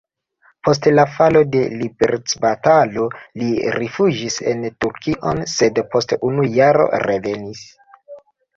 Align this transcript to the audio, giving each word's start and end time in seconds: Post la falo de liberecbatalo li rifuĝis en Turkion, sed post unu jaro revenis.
Post 0.67 0.85
la 0.99 1.03
falo 1.17 1.43
de 1.55 1.61
liberecbatalo 1.81 3.05
li 3.43 3.51
rifuĝis 3.77 4.39
en 4.55 4.65
Turkion, 4.87 5.45
sed 5.55 5.85
post 5.95 6.19
unu 6.33 6.51
jaro 6.59 6.91
revenis. 7.09 7.65